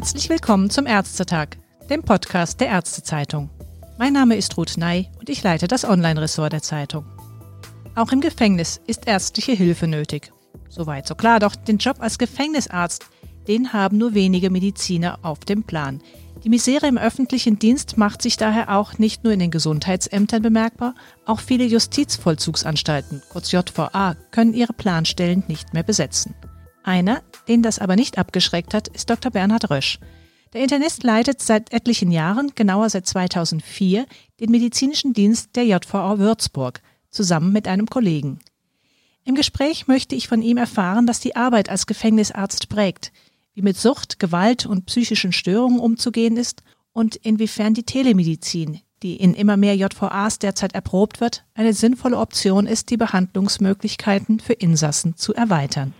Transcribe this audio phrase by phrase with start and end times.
[0.00, 1.58] Herzlich willkommen zum Ärztetag,
[1.90, 3.50] dem Podcast der Ärztezeitung.
[3.98, 7.04] Mein Name ist Ruth Ney und ich leite das Online-Ressort der Zeitung.
[7.94, 10.32] Auch im Gefängnis ist ärztliche Hilfe nötig.
[10.70, 13.04] Soweit so klar, doch den Job als Gefängnisarzt,
[13.46, 16.00] den haben nur wenige Mediziner auf dem Plan.
[16.44, 20.94] Die Misere im öffentlichen Dienst macht sich daher auch nicht nur in den Gesundheitsämtern bemerkbar,
[21.26, 26.34] auch viele Justizvollzugsanstalten, kurz JVA, können ihre Planstellen nicht mehr besetzen.
[26.82, 29.30] Einer, den das aber nicht abgeschreckt hat, ist Dr.
[29.30, 29.98] Bernhard Rösch.
[30.52, 34.06] Der Internist leitet seit etlichen Jahren, genauer seit 2004,
[34.40, 36.80] den medizinischen Dienst der JVA Würzburg,
[37.10, 38.40] zusammen mit einem Kollegen.
[39.24, 43.12] Im Gespräch möchte ich von ihm erfahren, was die Arbeit als Gefängnisarzt prägt–
[43.54, 49.34] wie mit Sucht, Gewalt und psychischen Störungen umzugehen ist und inwiefern die Telemedizin, die in
[49.34, 55.34] immer mehr JVAs derzeit erprobt wird, eine sinnvolle Option ist, die Behandlungsmöglichkeiten für Insassen zu
[55.34, 55.94] erweitern.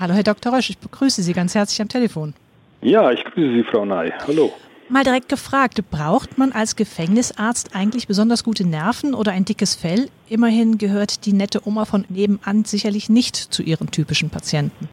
[0.00, 0.52] Hallo Herr Dr.
[0.52, 2.34] Rösch, ich begrüße Sie ganz herzlich am Telefon.
[2.82, 4.12] Ja, ich grüße Sie, Frau Ney.
[4.26, 4.52] Hallo.
[4.88, 10.08] Mal direkt gefragt, braucht man als Gefängnisarzt eigentlich besonders gute Nerven oder ein dickes Fell?
[10.28, 14.88] Immerhin gehört die nette Oma von nebenan sicherlich nicht zu Ihren typischen Patienten.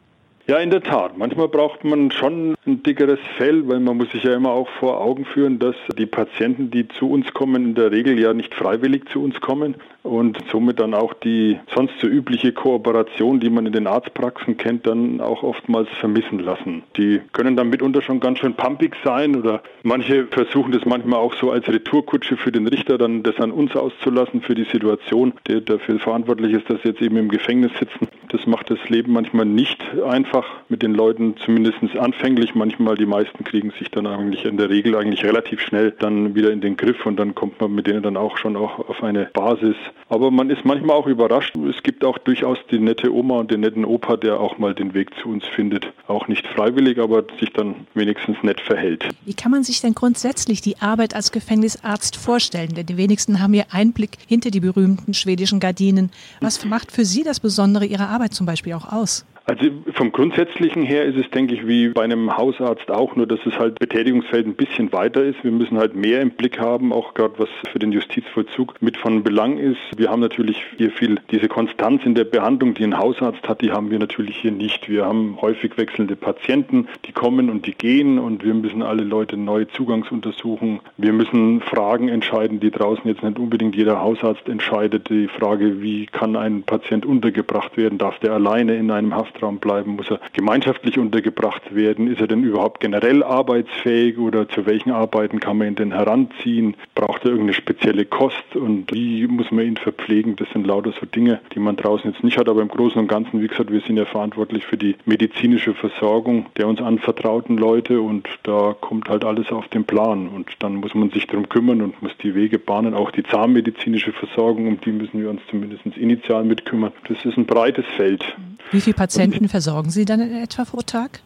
[0.47, 1.17] Ja, in der Tat.
[1.17, 5.01] Manchmal braucht man schon ein dickeres Fell, weil man muss sich ja immer auch vor
[5.01, 9.09] Augen führen, dass die Patienten, die zu uns kommen, in der Regel ja nicht freiwillig
[9.11, 13.73] zu uns kommen und somit dann auch die sonst so übliche Kooperation, die man in
[13.73, 16.83] den Arztpraxen kennt, dann auch oftmals vermissen lassen.
[16.97, 21.33] Die können dann mitunter schon ganz schön pumpig sein oder manche versuchen das manchmal auch
[21.35, 25.61] so als Retourkutsche für den Richter dann das an uns auszulassen für die Situation, der
[25.61, 28.07] dafür verantwortlich ist, dass sie jetzt eben im Gefängnis sitzen.
[28.29, 32.55] Das macht das Leben manchmal nicht einfach mit den Leuten, zumindest anfänglich.
[32.55, 36.51] Manchmal die meisten kriegen sich dann eigentlich in der Regel eigentlich relativ schnell dann wieder
[36.51, 39.29] in den Griff und dann kommt man mit denen dann auch schon auch auf eine
[39.33, 39.75] Basis.
[40.09, 41.55] Aber man ist manchmal auch überrascht.
[41.55, 44.93] Es gibt auch durchaus die nette Oma und den netten Opa, der auch mal den
[44.93, 45.87] Weg zu uns findet.
[46.07, 49.07] Auch nicht freiwillig, aber sich dann wenigstens nett verhält.
[49.25, 52.73] Wie kann man sich denn grundsätzlich die Arbeit als Gefängnisarzt vorstellen?
[52.75, 56.11] Denn die wenigsten haben hier Einblick hinter die berühmten schwedischen Gardinen.
[56.41, 59.25] Was macht für Sie das Besondere Ihrer Arbeit zum Beispiel auch aus?
[59.45, 63.39] Also vom Grundsätzlichen her ist es, denke ich, wie bei einem Hausarzt auch, nur dass
[63.45, 65.43] es halt Betätigungsfeld ein bisschen weiter ist.
[65.43, 69.23] Wir müssen halt mehr im Blick haben, auch gerade was für den Justizvollzug mit von
[69.23, 69.79] Belang ist.
[69.97, 73.71] Wir haben natürlich hier viel diese Konstanz in der Behandlung, die ein Hausarzt hat, die
[73.71, 74.87] haben wir natürlich hier nicht.
[74.89, 79.37] Wir haben häufig wechselnde Patienten, die kommen und die gehen und wir müssen alle Leute
[79.37, 80.81] neu Zugangsuntersuchen.
[80.97, 85.09] Wir müssen Fragen entscheiden, die draußen jetzt nicht unbedingt jeder Hausarzt entscheidet.
[85.09, 87.97] Die Frage, wie kann ein Patient untergebracht werden?
[87.97, 89.95] Darf der alleine in einem Haft Haftraum bleiben?
[89.95, 92.07] Muss er gemeinschaftlich untergebracht werden?
[92.07, 96.75] Ist er denn überhaupt generell arbeitsfähig oder zu welchen Arbeiten kann man ihn denn heranziehen?
[96.95, 100.35] Braucht er irgendeine spezielle Kost und wie muss man ihn verpflegen?
[100.35, 102.49] Das sind lauter so Dinge, die man draußen jetzt nicht hat.
[102.49, 106.47] Aber im Großen und Ganzen, wie gesagt, wir sind ja verantwortlich für die medizinische Versorgung
[106.57, 110.93] der uns anvertrauten Leute und da kommt halt alles auf den Plan und dann muss
[110.93, 112.93] man sich darum kümmern und muss die Wege bahnen.
[112.93, 116.91] Auch die zahnmedizinische Versorgung, um die müssen wir uns zumindest initial mitkümmern.
[117.07, 118.35] Das ist ein breites Feld.
[118.71, 121.19] Wie viele Patienten versorgen Sie dann in etwa pro Tag?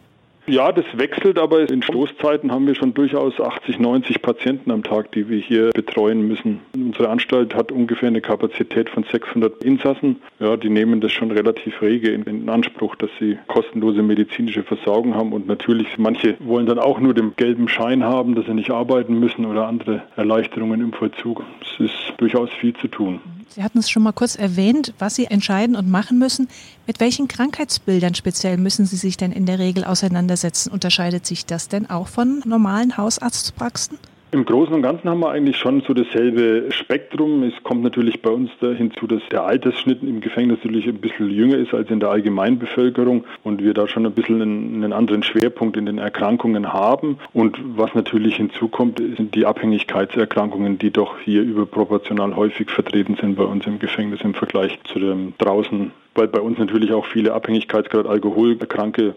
[0.48, 5.12] Ja, das wechselt, aber in Stoßzeiten haben wir schon durchaus 80, 90 Patienten am Tag,
[5.12, 6.60] die wir hier betreuen müssen.
[6.76, 10.18] Unsere Anstalt hat ungefähr eine Kapazität von 600 Insassen.
[10.40, 15.16] Ja, die nehmen das schon relativ rege in, in Anspruch, dass sie kostenlose medizinische Versorgung
[15.16, 18.70] haben und natürlich manche wollen dann auch nur den gelben Schein haben, dass sie nicht
[18.70, 21.44] arbeiten müssen oder andere Erleichterungen im Vollzug.
[21.62, 23.20] Es ist durchaus viel zu tun.
[23.50, 26.50] Sie hatten es schon mal kurz erwähnt, was Sie entscheiden und machen müssen.
[26.88, 30.72] Mit welchen Krankheitsbildern speziell müssen Sie sich denn in der Regel auseinandersetzen?
[30.72, 33.98] Unterscheidet sich das denn auch von normalen Hausarztpraxen?
[34.36, 37.44] Im Großen und Ganzen haben wir eigentlich schon so dasselbe Spektrum.
[37.44, 41.30] Es kommt natürlich bei uns da hinzu, dass der Altersschnitt im Gefängnis natürlich ein bisschen
[41.30, 45.78] jünger ist als in der Allgemeinbevölkerung und wir da schon ein bisschen einen, anderen Schwerpunkt
[45.78, 47.18] in den Erkrankungen haben.
[47.32, 53.46] Und was natürlich hinzukommt, sind die Abhängigkeitserkrankungen, die doch hier überproportional häufig vertreten sind bei
[53.46, 58.08] uns im Gefängnis im Vergleich zu dem draußen weil bei uns natürlich auch viele Abhängigkeitsgrad
[58.08, 59.16] Alkoholkranke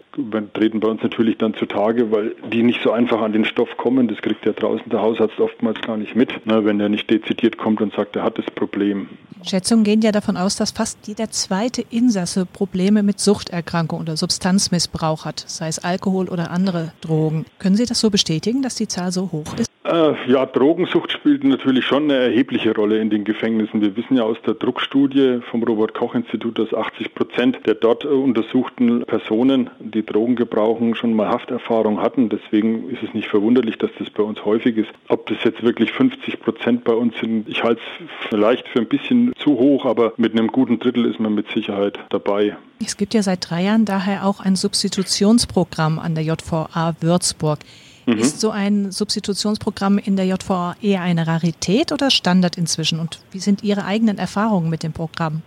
[0.53, 4.07] treten bei uns natürlich dann zutage, weil die nicht so einfach an den Stoff kommen.
[4.07, 7.57] Das kriegt ja draußen der Hausarzt oftmals gar nicht mit, ne, wenn er nicht dezidiert
[7.57, 9.07] kommt und sagt, er hat das Problem.
[9.43, 15.23] Schätzungen gehen ja davon aus, dass fast jeder zweite Insasse Probleme mit Suchterkrankung oder Substanzmissbrauch
[15.23, 17.45] hat, sei es Alkohol oder andere Drogen.
[17.57, 19.69] Können Sie das so bestätigen, dass die Zahl so hoch ist?
[19.85, 23.81] Äh, ja, Drogensucht spielt natürlich schon eine erhebliche Rolle in den Gefängnissen.
[23.81, 29.69] Wir wissen ja aus der Druckstudie vom Robert-Koch-Institut, dass 80 Prozent der dort untersuchten Personen,
[29.79, 32.29] die Drogen gebrauchen, schon mal Hafterfahrung hatten.
[32.29, 34.89] Deswegen ist es nicht verwunderlich, dass das bei uns häufig ist.
[35.07, 38.87] Ob das jetzt wirklich 50 Prozent bei uns sind, ich halte es vielleicht für ein
[38.87, 42.57] bisschen zu hoch, aber mit einem guten Drittel ist man mit Sicherheit dabei.
[42.83, 47.59] Es gibt ja seit drei Jahren daher auch ein Substitutionsprogramm an der JVA Würzburg.
[48.05, 48.17] Mhm.
[48.17, 52.99] Ist so ein Substitutionsprogramm in der JVA eher eine Rarität oder Standard inzwischen?
[52.99, 55.41] Und wie sind Ihre eigenen Erfahrungen mit dem Programm?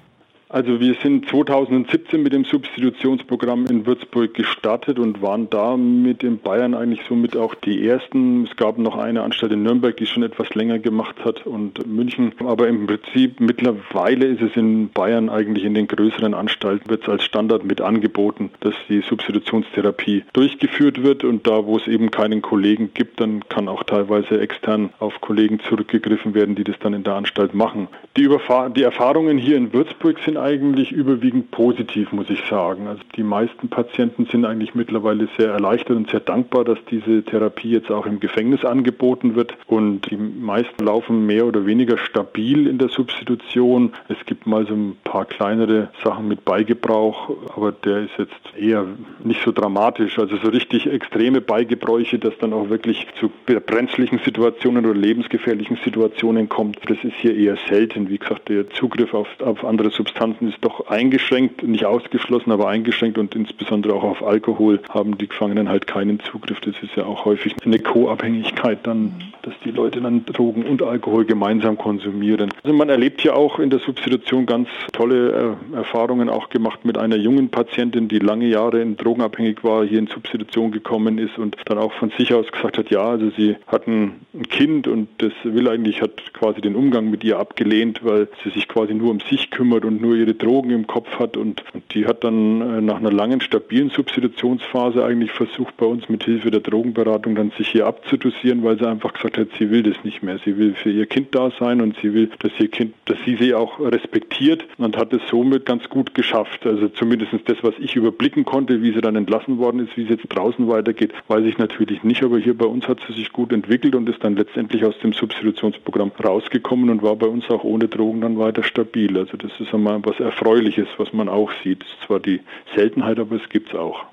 [0.53, 6.41] Also wir sind 2017 mit dem Substitutionsprogramm in Würzburg gestartet und waren da mit den
[6.41, 8.45] Bayern eigentlich somit auch die ersten.
[8.45, 12.35] Es gab noch eine Anstalt in Nürnberg, die schon etwas länger gemacht hat und München.
[12.41, 17.09] Aber im Prinzip mittlerweile ist es in Bayern eigentlich in den größeren Anstalten wird es
[17.09, 22.43] als Standard mit angeboten, dass die Substitutionstherapie durchgeführt wird und da, wo es eben keinen
[22.43, 27.05] Kollegen gibt, dann kann auch teilweise extern auf Kollegen zurückgegriffen werden, die das dann in
[27.05, 27.89] der Anstalt machen.
[28.19, 32.89] Die, Überfahr die Erfahrungen hier in Würzburg sind eigentlich überwiegend positiv, muss ich sagen.
[32.89, 37.71] Also die meisten Patienten sind eigentlich mittlerweile sehr erleichtert und sehr dankbar, dass diese Therapie
[37.71, 39.57] jetzt auch im Gefängnis angeboten wird.
[39.67, 43.93] Und die meisten laufen mehr oder weniger stabil in der Substitution.
[44.09, 48.85] Es gibt mal so ein paar kleinere Sachen mit Beigebrauch, aber der ist jetzt eher
[49.23, 50.19] nicht so dramatisch.
[50.19, 56.49] Also so richtig extreme Beigebräuche, dass dann auch wirklich zu brenzlichen Situationen oder lebensgefährlichen Situationen
[56.49, 56.79] kommt.
[56.89, 58.09] Das ist hier eher selten.
[58.09, 62.69] Wie gesagt, der Zugriff auf, auf andere Substanzen Substanzen ist doch eingeschränkt, nicht ausgeschlossen, aber
[62.69, 66.61] eingeschränkt und insbesondere auch auf Alkohol haben die Gefangenen halt keinen Zugriff.
[66.61, 71.25] Das ist ja auch häufig eine Co-Abhängigkeit dann, dass die Leute dann Drogen und Alkohol
[71.25, 72.51] gemeinsam konsumieren.
[72.63, 76.97] Also man erlebt ja auch in der Substitution ganz tolle äh, Erfahrungen auch gemacht mit
[76.97, 81.57] einer jungen Patientin, die lange Jahre in drogenabhängig war, hier in Substitution gekommen ist und
[81.67, 85.33] dann auch von sich aus gesagt hat, ja, also sie hatten ein Kind und das
[85.43, 89.21] will eigentlich, hat quasi den Umgang mit ihr abgelehnt, weil sie sich quasi nur um
[89.21, 92.81] sich kümmert und nur ihre Drogen im Kopf hat und, und die hat dann äh,
[92.81, 97.69] nach einer langen, stabilen Substitutionsphase eigentlich versucht, bei uns mit Hilfe der Drogenberatung dann sich
[97.69, 100.39] hier abzudosieren, weil sie einfach gesagt hat, sie will das nicht mehr.
[100.45, 103.37] Sie will für ihr Kind da sein und sie will, dass ihr Kind, dass sie
[103.37, 106.67] sie auch respektiert und hat es somit ganz gut geschafft.
[106.67, 110.11] Also zumindest das, was ich überblicken konnte, wie sie dann entlassen worden ist, wie es
[110.11, 113.53] jetzt draußen weitergeht, weiß ich natürlich nicht, aber hier bei uns hat sie sich gut
[113.53, 117.89] entwickelt und ist dann letztendlich aus dem Substitutionsprogramm rausgekommen und war bei uns auch ohne
[117.89, 119.17] Drogen dann weiter stabil.
[119.17, 121.83] Also das ist einmal was Erfreuliches, was man auch sieht.
[121.83, 122.41] Ist zwar die
[122.75, 124.05] Seltenheit, aber es gibt es auch.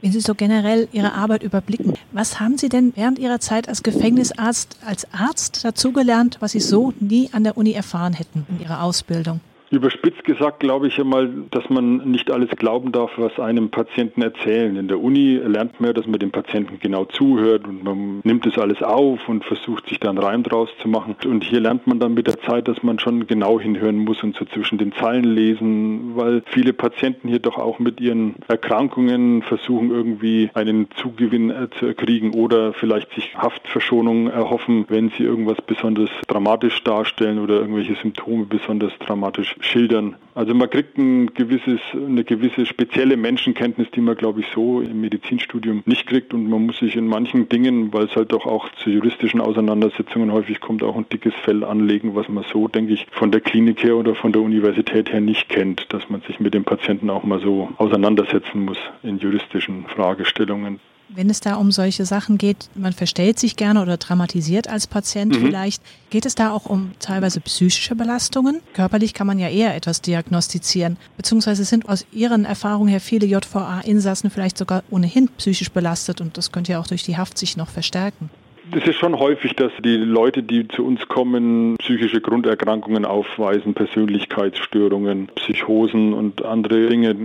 [0.00, 3.82] Wenn Sie so generell Ihre Arbeit überblicken, was haben Sie denn während Ihrer Zeit als
[3.82, 8.82] Gefängnisarzt, als Arzt dazugelernt, was Sie so nie an der Uni erfahren hätten in Ihrer
[8.82, 9.40] Ausbildung?
[9.70, 14.76] Überspitzt gesagt glaube ich einmal, dass man nicht alles glauben darf, was einem Patienten erzählen.
[14.76, 18.56] In der Uni lernt man, dass man dem Patienten genau zuhört und man nimmt es
[18.56, 21.16] alles auf und versucht sich dann Reim draus zu machen.
[21.26, 24.36] Und hier lernt man dann mit der Zeit, dass man schon genau hinhören muss und
[24.36, 29.90] so zwischen den Zeilen lesen, weil viele Patienten hier doch auch mit ihren Erkrankungen versuchen
[29.90, 36.10] irgendwie einen Zugewinn äh, zu kriegen oder vielleicht sich Haftverschonung erhoffen, wenn sie irgendwas besonders
[36.26, 40.16] dramatisch darstellen oder irgendwelche Symptome besonders dramatisch schildern.
[40.34, 45.00] Also man kriegt ein gewisses, eine gewisse spezielle Menschenkenntnis, die man, glaube ich, so im
[45.00, 46.32] Medizinstudium nicht kriegt.
[46.32, 50.32] Und man muss sich in manchen Dingen, weil es halt doch auch zu juristischen Auseinandersetzungen
[50.32, 53.82] häufig kommt, auch ein dickes Fell anlegen, was man so, denke ich, von der Klinik
[53.82, 57.24] her oder von der Universität her nicht kennt, dass man sich mit dem Patienten auch
[57.24, 60.80] mal so auseinandersetzen muss in juristischen Fragestellungen.
[61.08, 65.34] Wenn es da um solche Sachen geht, man verstellt sich gerne oder dramatisiert als Patient
[65.34, 65.46] mhm.
[65.46, 68.60] vielleicht, geht es da auch um teilweise psychische Belastungen?
[68.74, 74.30] Körperlich kann man ja eher etwas diagnostizieren, beziehungsweise sind aus Ihren Erfahrungen her viele JVA-Insassen
[74.30, 77.68] vielleicht sogar ohnehin psychisch belastet und das könnte ja auch durch die Haft sich noch
[77.68, 78.28] verstärken.
[78.70, 85.28] Es ist schon häufig, dass die Leute, die zu uns kommen, psychische Grunderkrankungen aufweisen, Persönlichkeitsstörungen,
[85.36, 87.16] Psychosen und andere Dinge,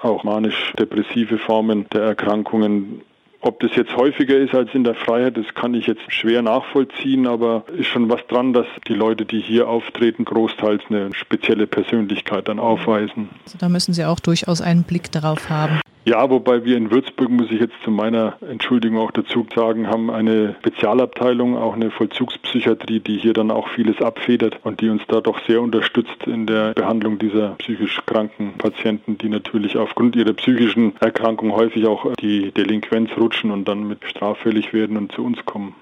[0.00, 3.00] auch manisch-depressive Formen der Erkrankungen
[3.42, 7.26] ob das jetzt häufiger ist als in der Freiheit, das kann ich jetzt schwer nachvollziehen,
[7.26, 12.48] aber ist schon was dran, dass die Leute, die hier auftreten, großteils eine spezielle Persönlichkeit
[12.48, 13.28] dann aufweisen.
[13.44, 15.80] Also da müssen Sie auch durchaus einen Blick darauf haben.
[16.04, 20.10] Ja, wobei wir in Würzburg, muss ich jetzt zu meiner Entschuldigung auch dazu sagen, haben
[20.10, 25.20] eine Spezialabteilung, auch eine Vollzugspsychiatrie, die hier dann auch vieles abfedert und die uns da
[25.20, 30.96] doch sehr unterstützt in der Behandlung dieser psychisch kranken Patienten, die natürlich aufgrund ihrer psychischen
[30.98, 35.74] Erkrankung häufig auch die Delinquenz rutschen und dann mit straffällig werden und zu uns kommen.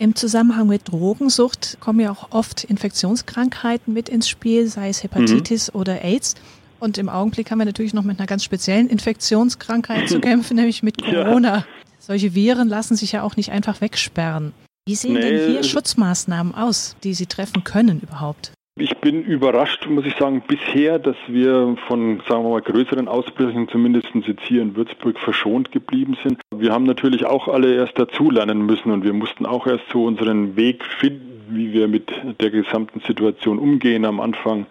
[0.00, 5.74] Im Zusammenhang mit Drogensucht kommen ja auch oft Infektionskrankheiten mit ins Spiel, sei es Hepatitis
[5.74, 5.80] mhm.
[5.80, 6.36] oder AIDS.
[6.80, 10.82] Und im Augenblick haben wir natürlich noch mit einer ganz speziellen Infektionskrankheit zu kämpfen, nämlich
[10.82, 11.56] mit Corona.
[11.58, 11.64] Ja.
[11.98, 14.52] Solche Viren lassen sich ja auch nicht einfach wegsperren.
[14.86, 15.20] Wie sehen nee.
[15.20, 18.52] denn hier Schutzmaßnahmen aus, die Sie treffen können überhaupt?
[18.80, 23.68] Ich bin überrascht, muss ich sagen, bisher, dass wir von, sagen wir mal, größeren Ausbrüchen,
[23.68, 26.40] zumindest jetzt hier in Würzburg, verschont geblieben sind.
[26.54, 30.56] Wir haben natürlich auch alle erst dazulernen müssen und wir mussten auch erst so unseren
[30.56, 34.04] Weg finden wie wir mit der gesamten Situation umgehen.
[34.04, 34.66] Am Anfang,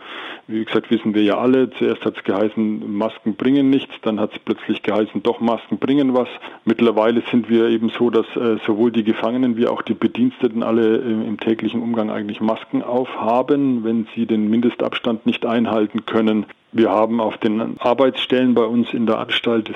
[0.47, 4.33] wie gesagt, wissen wir ja alle, zuerst hat es geheißen, Masken bringen nichts, dann hat
[4.33, 6.29] es plötzlich geheißen, doch Masken bringen was.
[6.65, 10.97] Mittlerweile sind wir eben so, dass äh, sowohl die Gefangenen wie auch die Bediensteten alle
[10.97, 16.45] äh, im täglichen Umgang eigentlich Masken aufhaben, wenn sie den Mindestabstand nicht einhalten können.
[16.73, 19.75] Wir haben auf den Arbeitsstellen bei uns in der Anstalt, es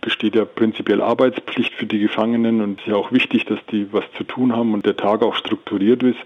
[0.00, 3.90] besteht ja prinzipiell Arbeitspflicht für die Gefangenen und es ist ja auch wichtig, dass die
[3.92, 6.18] was zu tun haben und der Tag auch strukturiert ist.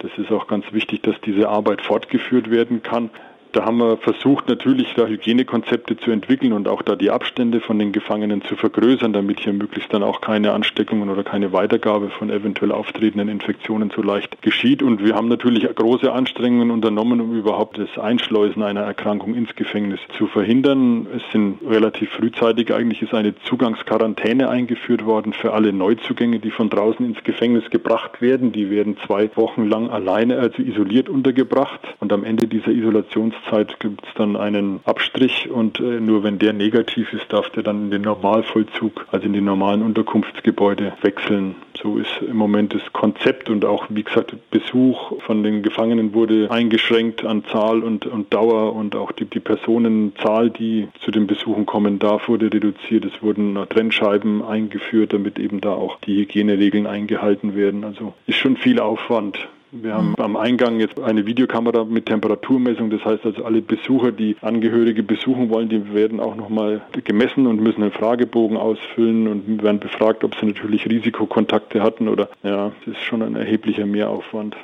[0.00, 3.10] Das ist auch ganz wichtig, dass diese Arbeit fortgeführt werden kann.
[3.56, 7.78] Da haben wir versucht, natürlich da Hygienekonzepte zu entwickeln und auch da die Abstände von
[7.78, 12.28] den Gefangenen zu vergrößern, damit hier möglichst dann auch keine Ansteckungen oder keine Weitergabe von
[12.28, 14.82] eventuell auftretenden Infektionen so leicht geschieht.
[14.82, 20.00] Und wir haben natürlich große Anstrengungen unternommen, um überhaupt das Einschleusen einer Erkrankung ins Gefängnis
[20.18, 21.06] zu verhindern.
[21.16, 26.68] Es sind relativ frühzeitig eigentlich ist eine Zugangsquarantäne eingeführt worden für alle Neuzugänge, die von
[26.68, 28.52] draußen ins Gefängnis gebracht werden.
[28.52, 31.80] Die werden zwei Wochen lang alleine, also isoliert untergebracht.
[32.00, 36.38] Und am Ende dieser Isolationszeit Zeit gibt es dann einen Abstrich und äh, nur wenn
[36.38, 41.56] der negativ ist, darf der dann in den Normalvollzug, also in die normalen Unterkunftsgebäude wechseln.
[41.82, 46.50] So ist im Moment das Konzept und auch, wie gesagt, Besuch von den Gefangenen wurde
[46.50, 51.66] eingeschränkt an Zahl und, und Dauer und auch die, die Personenzahl, die zu den Besuchen
[51.66, 53.04] kommen darf, wurde reduziert.
[53.04, 57.84] Es wurden Trennscheiben eingeführt, damit eben da auch die Hygieneregeln eingehalten werden.
[57.84, 59.48] Also ist schon viel Aufwand.
[59.82, 62.90] Wir haben am Eingang jetzt eine Videokamera mit Temperaturmessung.
[62.90, 67.60] Das heißt also, alle Besucher, die Angehörige besuchen wollen, die werden auch nochmal gemessen und
[67.60, 72.96] müssen einen Fragebogen ausfüllen und werden befragt, ob sie natürlich Risikokontakte hatten oder ja, das
[72.96, 74.56] ist schon ein erheblicher Mehraufwand.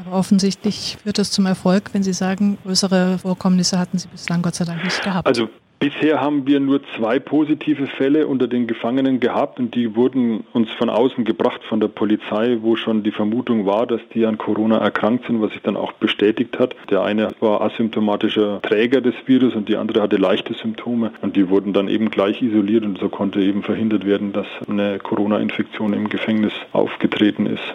[0.00, 4.54] Aber offensichtlich führt das zum Erfolg, wenn Sie sagen, größere Vorkommnisse hatten Sie bislang Gott
[4.54, 5.26] sei Dank nicht gehabt.
[5.26, 5.48] Also
[5.82, 10.70] Bisher haben wir nur zwei positive Fälle unter den Gefangenen gehabt und die wurden uns
[10.70, 14.78] von außen gebracht von der Polizei, wo schon die Vermutung war, dass die an Corona
[14.78, 16.76] erkrankt sind, was sich dann auch bestätigt hat.
[16.88, 21.48] Der eine war asymptomatischer Träger des Virus und die andere hatte leichte Symptome und die
[21.48, 26.08] wurden dann eben gleich isoliert und so konnte eben verhindert werden, dass eine Corona-Infektion im
[26.08, 27.74] Gefängnis aufgetreten ist.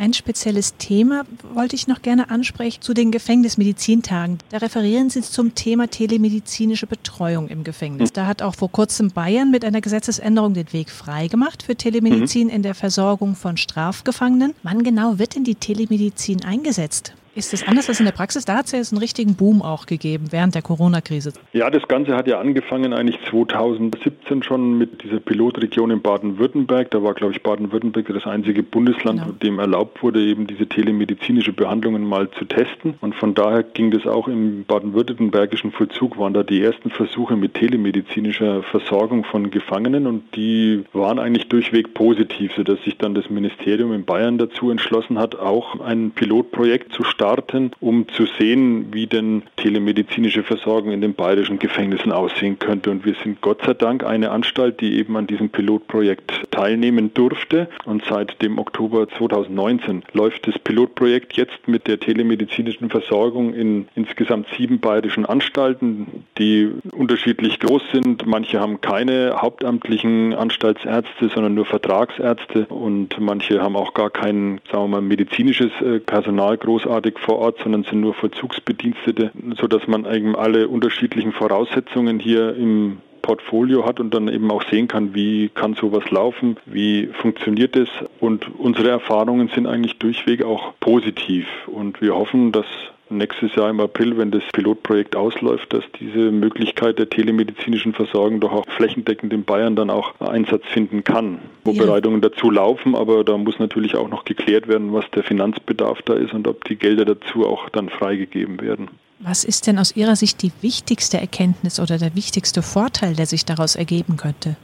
[0.00, 1.24] Ein spezielles Thema
[1.54, 4.38] wollte ich noch gerne ansprechen zu den Gefängnismedizintagen.
[4.50, 8.12] Da referieren Sie zum Thema telemedizinische Betreuung im Gefängnis.
[8.12, 12.52] Da hat auch vor kurzem Bayern mit einer Gesetzesänderung den Weg freigemacht für Telemedizin mhm.
[12.52, 14.54] in der Versorgung von Strafgefangenen.
[14.62, 17.14] Wann genau wird denn die Telemedizin eingesetzt?
[17.34, 18.44] Ist das anders als in der Praxis?
[18.44, 21.32] Da hat es ja jetzt einen richtigen Boom auch gegeben während der Corona-Krise.
[21.52, 26.90] Ja, das Ganze hat ja angefangen eigentlich 2017 schon mit dieser Pilotregion in Baden-Württemberg.
[26.90, 29.32] Da war, glaube ich, Baden-Württemberg das einzige Bundesland, genau.
[29.32, 32.94] dem erlaubt wurde, eben diese telemedizinische Behandlungen mal zu testen.
[33.00, 37.54] Und von daher ging das auch im baden-württembergischen Vollzug, waren da die ersten Versuche mit
[37.54, 43.92] telemedizinischer Versorgung von Gefangenen und die waren eigentlich durchweg positiv, sodass sich dann das Ministerium
[43.92, 49.06] in Bayern dazu entschlossen hat, auch ein Pilotprojekt zu starten starten, um zu sehen, wie
[49.06, 52.90] denn telemedizinische Versorgung in den bayerischen Gefängnissen aussehen könnte.
[52.90, 57.68] Und wir sind Gott sei Dank eine Anstalt, die eben an diesem Pilotprojekt teilnehmen durfte.
[57.84, 64.46] Und seit dem Oktober 2019 läuft das Pilotprojekt jetzt mit der telemedizinischen Versorgung in insgesamt
[64.56, 68.26] sieben bayerischen Anstalten, die unterschiedlich groß sind.
[68.26, 74.84] Manche haben keine hauptamtlichen Anstaltsärzte, sondern nur Vertragsärzte und manche haben auch gar kein, sagen
[74.84, 80.36] wir mal, medizinisches äh, Personal großartig vor Ort, sondern sind nur Vollzugsbedienstete, sodass man eben
[80.36, 85.74] alle unterschiedlichen Voraussetzungen hier im Portfolio hat und dann eben auch sehen kann, wie kann
[85.74, 87.88] sowas laufen, wie funktioniert es.
[88.20, 91.46] Und unsere Erfahrungen sind eigentlich durchweg auch positiv.
[91.66, 92.66] Und wir hoffen, dass
[93.10, 98.52] nächstes Jahr im April, wenn das Pilotprojekt ausläuft, dass diese Möglichkeit der telemedizinischen Versorgung doch
[98.52, 101.38] auch flächendeckend in Bayern dann auch Einsatz finden kann.
[101.64, 102.28] Vorbereitungen ja.
[102.28, 106.32] dazu laufen, aber da muss natürlich auch noch geklärt werden, was der Finanzbedarf da ist
[106.34, 108.88] und ob die Gelder dazu auch dann freigegeben werden.
[109.20, 113.44] Was ist denn aus Ihrer Sicht die wichtigste Erkenntnis oder der wichtigste Vorteil, der sich
[113.44, 114.56] daraus ergeben könnte?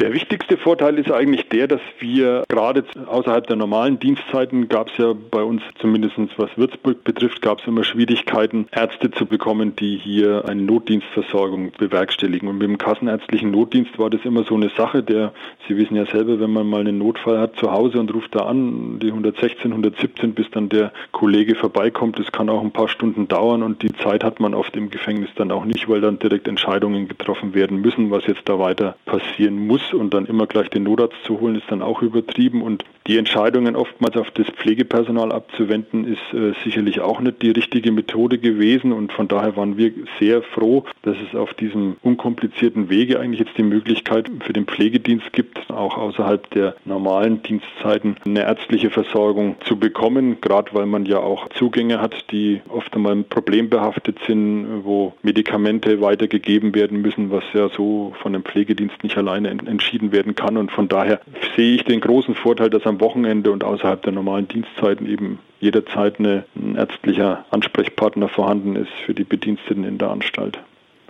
[0.00, 4.96] Der wichtigste Vorteil ist eigentlich der, dass wir gerade außerhalb der normalen Dienstzeiten gab es
[4.96, 9.96] ja bei uns zumindest was Würzburg betrifft, gab es immer Schwierigkeiten, Ärzte zu bekommen, die
[9.96, 12.48] hier eine Notdienstversorgung bewerkstelligen.
[12.48, 15.32] Und mit dem kassenärztlichen Notdienst war das immer so eine Sache, der,
[15.66, 18.46] Sie wissen ja selber, wenn man mal einen Notfall hat zu Hause und ruft da
[18.46, 23.26] an, die 116, 117, bis dann der Kollege vorbeikommt, das kann auch ein paar Stunden
[23.26, 26.46] dauern und die Zeit hat man oft im Gefängnis dann auch nicht, weil dann direkt
[26.46, 30.84] Entscheidungen getroffen werden müssen, was jetzt da weiter passieren muss und dann immer gleich den
[30.84, 32.62] Notarzt zu holen, ist dann auch übertrieben.
[32.62, 37.90] Und die Entscheidungen oftmals auf das Pflegepersonal abzuwenden, ist äh, sicherlich auch nicht die richtige
[37.90, 38.92] Methode gewesen.
[38.92, 43.56] Und von daher waren wir sehr froh, dass es auf diesem unkomplizierten Wege eigentlich jetzt
[43.56, 49.76] die Möglichkeit für den Pflegedienst gibt, auch außerhalb der normalen Dienstzeiten eine ärztliche Versorgung zu
[49.76, 56.00] bekommen, gerade weil man ja auch Zugänge hat, die oft einmal problembehaftet sind, wo Medikamente
[56.00, 60.72] weitergegeben werden müssen, was ja so von dem Pflegedienst nicht alleine entschieden werden kann und
[60.72, 61.20] von daher
[61.56, 66.18] sehe ich den großen Vorteil, dass am Wochenende und außerhalb der normalen Dienstzeiten eben jederzeit
[66.18, 70.58] eine, ein ärztlicher Ansprechpartner vorhanden ist für die Bediensteten in der Anstalt.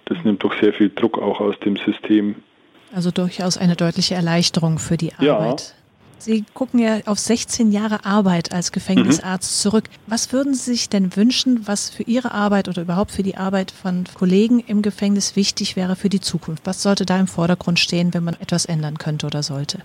[0.04, 2.37] Das nimmt doch sehr viel Druck auch aus dem System.
[2.94, 5.60] Also durchaus eine deutliche Erleichterung für die Arbeit.
[5.60, 5.77] Ja.
[6.18, 9.62] Sie gucken ja auf 16 Jahre Arbeit als Gefängnisarzt mhm.
[9.62, 9.84] zurück.
[10.06, 13.70] Was würden Sie sich denn wünschen, was für Ihre Arbeit oder überhaupt für die Arbeit
[13.70, 16.66] von Kollegen im Gefängnis wichtig wäre für die Zukunft?
[16.66, 19.82] Was sollte da im Vordergrund stehen, wenn man etwas ändern könnte oder sollte?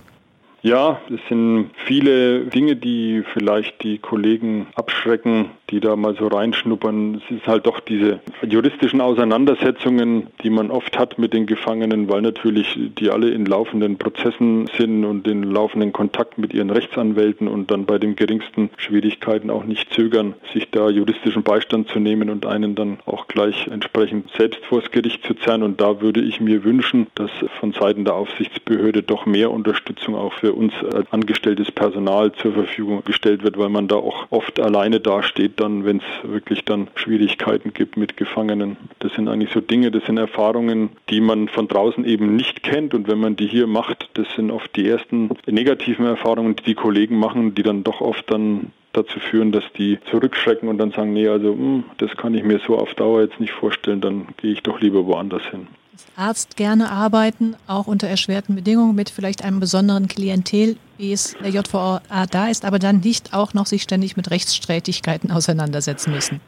[0.66, 7.16] Ja, es sind viele Dinge, die vielleicht die Kollegen abschrecken, die da mal so reinschnuppern.
[7.16, 12.22] Es ist halt doch diese juristischen Auseinandersetzungen, die man oft hat mit den Gefangenen, weil
[12.22, 17.70] natürlich die alle in laufenden Prozessen sind und in laufenden Kontakt mit ihren Rechtsanwälten und
[17.70, 22.46] dann bei den geringsten Schwierigkeiten auch nicht zögern, sich da juristischen Beistand zu nehmen und
[22.46, 25.64] einen dann auch gleich entsprechend selbst vors Gericht zu zerren.
[25.64, 30.32] Und da würde ich mir wünschen, dass von Seiten der Aufsichtsbehörde doch mehr Unterstützung auch
[30.32, 30.74] für uns
[31.12, 35.98] angestelltes Personal zur Verfügung gestellt wird, weil man da auch oft alleine dasteht, dann, wenn
[35.98, 38.78] es wirklich dann Schwierigkeiten gibt mit Gefangenen.
[39.00, 42.94] Das sind eigentlich so Dinge, das sind Erfahrungen, die man von draußen eben nicht kennt
[42.94, 46.76] und wenn man die hier macht, das sind oft die ersten negativen Erfahrungen, die die
[46.76, 51.14] Kollegen machen, die dann doch oft dann dazu führen, dass die zurückschrecken und dann sagen,
[51.14, 54.28] nee, also mh, hm, das kann ich mir so auf Dauer jetzt nicht vorstellen, dann
[54.38, 59.12] gehe ich doch lieber woanders hin als Arzt gerne arbeiten, auch unter erschwerten Bedingungen mit
[59.12, 63.68] vielleicht einem besonderen Klientel, wie es der JVA da ist, aber dann nicht auch noch
[63.68, 66.42] sich ständig mit Rechtsstreitigkeiten auseinandersetzen müssen.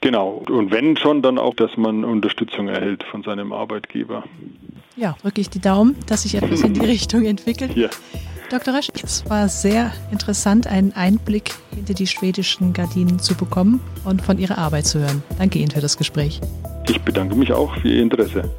[0.00, 0.42] Genau.
[0.48, 4.24] Und wenn schon, dann auch, dass man Unterstützung erhält von seinem Arbeitgeber.
[4.96, 7.76] Ja, drücke ich die Daumen, dass sich etwas in die Richtung entwickelt.
[7.76, 7.90] Ja.
[8.50, 8.74] Dr.
[8.74, 14.38] Resch, es war sehr interessant, einen Einblick hinter die schwedischen Gardinen zu bekommen und von
[14.38, 15.22] Ihrer Arbeit zu hören.
[15.38, 16.40] Danke Ihnen für das Gespräch.
[16.88, 18.50] Ich bedanke mich auch für Ihr Interesse.